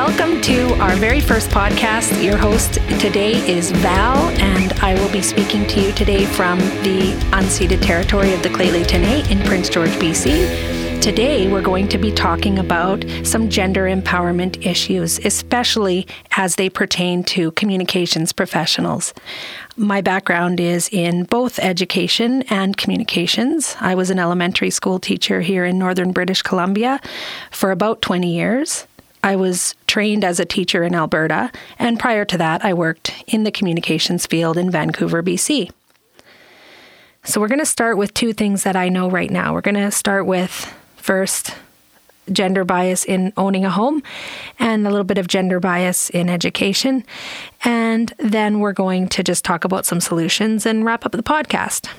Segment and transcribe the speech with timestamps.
[0.00, 2.24] welcome to our very first podcast.
[2.24, 7.12] Your host today is Val, and I will be speaking to you today from the
[7.32, 11.02] unceded territory of the T'enneh in Prince George, BC.
[11.02, 17.22] Today, we're going to be talking about some gender empowerment issues, especially as they pertain
[17.24, 19.12] to communications professionals.
[19.76, 23.76] My background is in both education and communications.
[23.80, 27.00] I was an elementary school teacher here in northern British Columbia
[27.50, 28.86] for about 20 years.
[29.22, 33.44] I was trained as a teacher in Alberta, and prior to that, I worked in
[33.44, 35.70] the communications field in Vancouver, BC.
[37.22, 39.52] So, we're going to start with two things that I know right now.
[39.52, 41.54] We're going to start with first,
[42.32, 44.02] gender bias in owning a home,
[44.58, 47.04] and a little bit of gender bias in education.
[47.62, 51.90] And then we're going to just talk about some solutions and wrap up the podcast.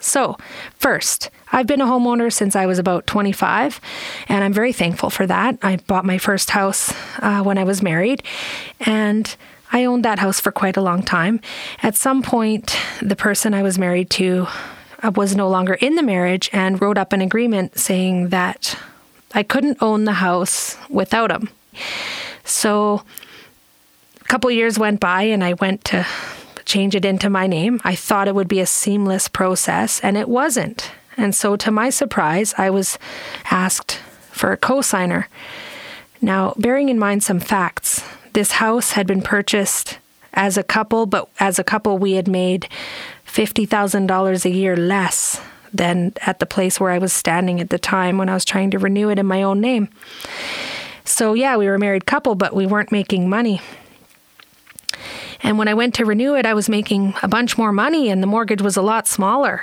[0.00, 0.38] So,
[0.76, 3.80] first, I've been a homeowner since I was about 25,
[4.28, 5.58] and I'm very thankful for that.
[5.62, 8.22] I bought my first house uh, when I was married,
[8.80, 9.36] and
[9.72, 11.40] I owned that house for quite a long time.
[11.82, 14.46] At some point, the person I was married to
[15.02, 18.76] uh, was no longer in the marriage and wrote up an agreement saying that
[19.34, 21.50] I couldn't own the house without him.
[22.44, 23.02] So,
[24.20, 26.06] a couple years went by, and I went to
[26.70, 27.80] change it into my name.
[27.82, 30.92] I thought it would be a seamless process, and it wasn't.
[31.16, 32.96] And so, to my surprise, I was
[33.50, 33.98] asked
[34.30, 35.24] for a cosigner.
[36.22, 38.04] Now, bearing in mind some facts,
[38.34, 39.98] this house had been purchased
[40.32, 42.68] as a couple, but as a couple, we had made
[43.26, 45.40] $50,000 a year less
[45.74, 48.70] than at the place where I was standing at the time when I was trying
[48.70, 49.88] to renew it in my own name.
[51.04, 53.60] So, yeah, we were a married couple, but we weren't making money.
[55.42, 58.22] And when I went to renew it, I was making a bunch more money and
[58.22, 59.62] the mortgage was a lot smaller.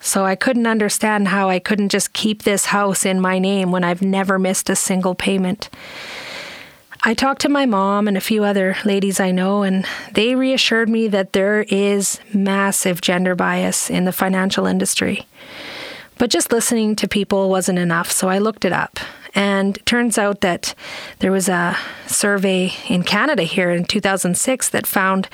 [0.00, 3.84] So I couldn't understand how I couldn't just keep this house in my name when
[3.84, 5.70] I've never missed a single payment.
[7.02, 10.88] I talked to my mom and a few other ladies I know, and they reassured
[10.88, 15.26] me that there is massive gender bias in the financial industry.
[16.18, 18.98] But just listening to people wasn't enough, so I looked it up.
[19.34, 20.74] And turns out that
[21.18, 25.28] there was a survey in Canada here in 2006 that found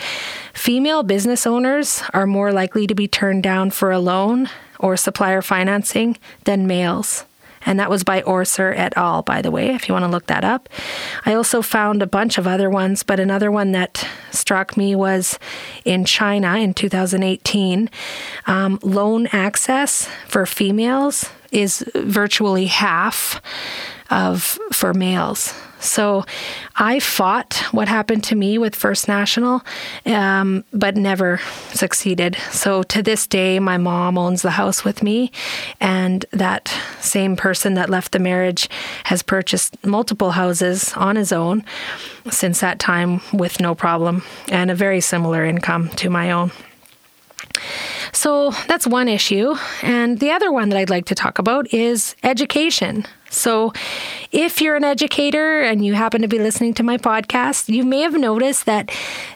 [0.53, 5.43] female business owners are more likely to be turned down for a loan or supplier
[5.43, 7.25] financing than males.
[7.67, 10.27] And that was by Orser et al., by the way, if you want to look
[10.27, 10.69] that up.
[11.25, 15.39] I also found a bunch of other ones, but another one that struck me was
[15.85, 17.91] in China in 2018.
[18.47, 23.41] Um, loan access for females is virtually half
[24.15, 25.53] of for males.
[25.81, 26.25] So
[26.77, 29.63] I fought what happened to me with First National,
[30.07, 31.41] um, but never
[31.73, 32.37] succeeded.
[32.51, 35.31] So to this day, my mom owns the house with me,
[35.81, 38.71] and that same person that left the marriage
[39.05, 41.65] has purchased multiple houses on his own
[42.31, 46.51] since that time with no problem and a very similar income to my own.
[48.25, 49.55] So that's one issue.
[49.83, 53.05] And the other one that I'd like to talk about is education.
[53.29, 53.75] So,
[54.33, 58.01] if you're an educator and you happen to be listening to my podcast, you may
[58.01, 58.91] have noticed that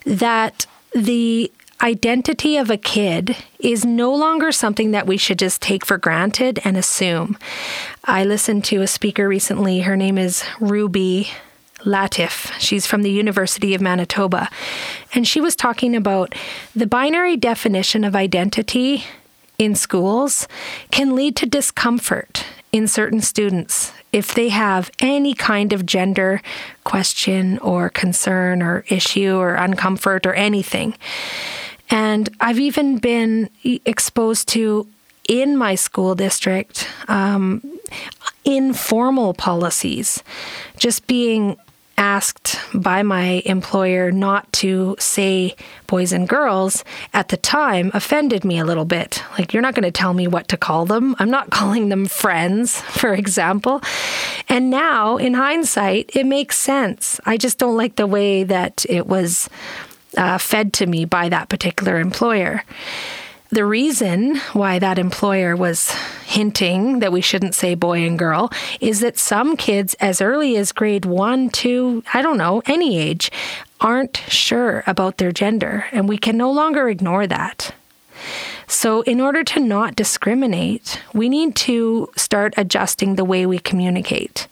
[0.07, 5.85] that the identity of a kid is no longer something that we should just take
[5.85, 7.37] for granted and assume.
[8.07, 9.81] I listened to a speaker recently.
[9.81, 11.29] Her name is Ruby
[11.85, 12.53] Latif.
[12.59, 14.49] She's from the University of Manitoba.
[15.15, 16.35] And she was talking about
[16.75, 19.05] the binary definition of identity
[19.59, 20.47] in schools
[20.91, 26.41] can lead to discomfort in certain students if they have any kind of gender
[26.85, 30.95] question or concern or issue or uncomfort or anything.
[31.91, 34.87] And I've even been exposed to
[35.29, 37.63] in my school district um,
[38.45, 40.23] informal policies,
[40.79, 41.57] just being
[41.99, 45.55] asked by my employer not to say
[45.89, 49.23] boys and girls at the time offended me a little bit.
[49.37, 51.17] Like, you're not going to tell me what to call them.
[51.19, 53.83] I'm not calling them friends, for example.
[54.49, 57.21] And now, in hindsight, it makes sense.
[57.27, 59.51] I just don't like the way that it was
[60.17, 62.65] uh, fed to me by that particular employer.
[63.51, 65.91] The reason why that employer was
[66.27, 70.71] hinting that we shouldn't say boy and girl is that some kids, as early as
[70.73, 73.31] grade one, two, I don't know, any age,
[73.81, 77.75] aren't sure about their gender, and we can no longer ignore that.
[78.67, 84.47] So, in order to not discriminate, we need to start adjusting the way we communicate.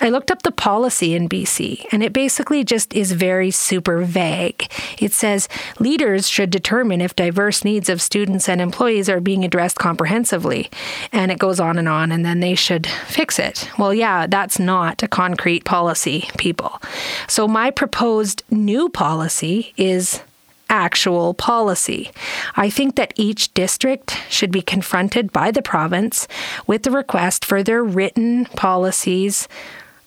[0.00, 4.70] I looked up the policy in BC, and it basically just is very super vague.
[4.98, 5.48] It says
[5.78, 10.70] leaders should determine if diverse needs of students and employees are being addressed comprehensively.
[11.12, 13.68] And it goes on and on, and then they should fix it.
[13.78, 16.80] Well, yeah, that's not a concrete policy, people.
[17.28, 20.22] So, my proposed new policy is
[20.70, 22.10] actual policy.
[22.56, 26.26] I think that each district should be confronted by the province
[26.66, 29.48] with the request for their written policies,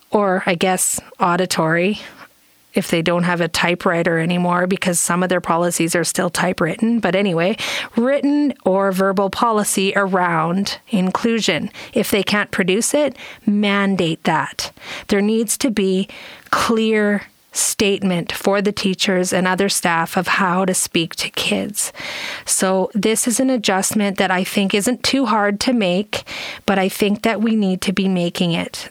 [0.09, 1.99] or I guess auditory.
[2.73, 6.99] If they don't have a typewriter anymore, because some of their policies are still typewritten.
[6.99, 7.55] But anyway,
[7.95, 11.69] written or verbal policy around inclusion.
[11.93, 13.15] If they can't produce it,
[13.45, 14.71] mandate that.
[15.09, 16.09] There needs to be
[16.49, 21.93] clear statement for the teachers and other staff of how to speak to kids.
[22.45, 26.23] So, this is an adjustment that I think isn't too hard to make,
[26.65, 28.89] but I think that we need to be making it.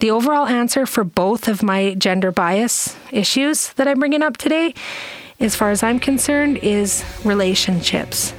[0.00, 4.74] The overall answer for both of my gender bias issues that I'm bringing up today,
[5.38, 8.34] as far as I'm concerned, is relationships.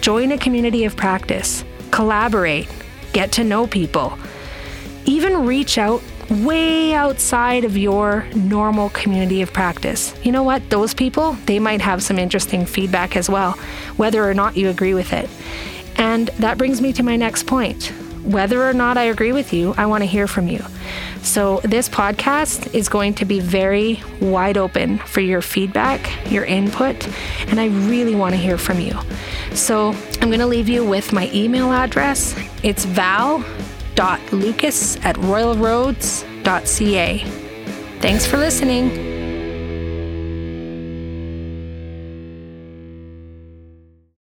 [0.00, 2.68] Join a community of practice, collaborate,
[3.12, 4.18] get to know people,
[5.04, 6.02] even reach out
[6.32, 10.14] way outside of your normal community of practice.
[10.22, 10.68] You know what?
[10.70, 13.52] Those people, they might have some interesting feedback as well,
[13.96, 15.28] whether or not you agree with it.
[15.96, 17.92] And that brings me to my next point.
[18.24, 20.64] Whether or not I agree with you, I want to hear from you.
[21.22, 27.08] So, this podcast is going to be very wide open for your feedback, your input,
[27.48, 28.96] and I really want to hear from you.
[29.54, 29.88] So,
[30.20, 32.36] I'm going to leave you with my email address.
[32.62, 33.44] It's val
[34.32, 37.18] lucas at royalroads.ca.
[38.00, 39.11] Thanks for listening.